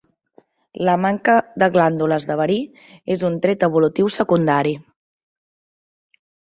[0.89, 2.57] La manca de glàndules de verí
[3.17, 4.77] és un tret evolutiu secundari.